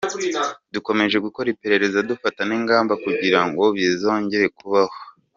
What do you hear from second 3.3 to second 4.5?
ngo bitazongera